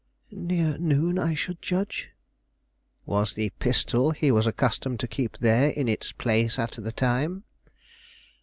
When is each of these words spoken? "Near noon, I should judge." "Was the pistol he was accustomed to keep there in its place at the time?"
"Near 0.31 0.79
noon, 0.79 1.19
I 1.19 1.35
should 1.35 1.61
judge." 1.61 2.09
"Was 3.05 3.35
the 3.35 3.51
pistol 3.59 4.09
he 4.09 4.31
was 4.31 4.47
accustomed 4.47 4.99
to 5.01 5.07
keep 5.07 5.37
there 5.37 5.69
in 5.69 5.87
its 5.87 6.11
place 6.11 6.57
at 6.57 6.71
the 6.71 6.91
time?" 6.91 7.43